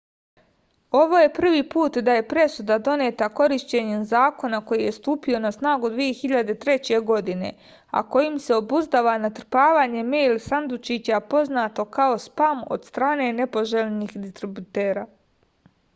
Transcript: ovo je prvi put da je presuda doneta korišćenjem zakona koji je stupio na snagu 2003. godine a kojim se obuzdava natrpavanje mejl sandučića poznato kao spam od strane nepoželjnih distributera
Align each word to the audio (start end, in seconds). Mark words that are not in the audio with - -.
ovo 0.99 1.17
je 1.19 1.27
prvi 1.33 1.59
put 1.73 1.97
da 2.05 2.13
je 2.19 2.23
presuda 2.29 2.77
doneta 2.87 3.27
korišćenjem 3.39 4.05
zakona 4.13 4.59
koji 4.71 4.87
je 4.87 4.95
stupio 4.95 5.41
na 5.43 5.51
snagu 5.57 5.91
2003. 5.97 6.97
godine 7.11 7.51
a 7.99 8.03
kojim 8.15 8.39
se 8.49 8.55
obuzdava 8.55 9.17
natrpavanje 9.27 10.03
mejl 10.11 10.37
sandučića 10.49 11.19
poznato 11.35 11.85
kao 11.99 12.19
spam 12.29 12.65
od 12.77 12.89
strane 12.93 13.33
nepoželjnih 13.43 14.17
distributera 14.27 15.05